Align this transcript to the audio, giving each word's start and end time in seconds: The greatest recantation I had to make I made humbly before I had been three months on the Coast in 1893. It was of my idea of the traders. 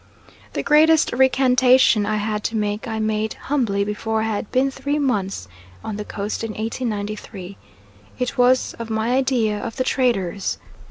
The 0.53 0.63
greatest 0.63 1.13
recantation 1.13 2.07
I 2.07 2.15
had 2.15 2.43
to 2.45 2.55
make 2.55 2.87
I 2.87 2.97
made 2.97 3.35
humbly 3.35 3.83
before 3.83 4.21
I 4.21 4.29
had 4.29 4.51
been 4.51 4.71
three 4.71 4.97
months 4.97 5.47
on 5.83 5.97
the 5.97 6.03
Coast 6.03 6.43
in 6.43 6.53
1893. 6.53 7.55
It 8.17 8.35
was 8.35 8.73
of 8.79 8.89
my 8.89 9.11
idea 9.15 9.59
of 9.59 9.75
the 9.75 9.83
traders. 9.83 10.57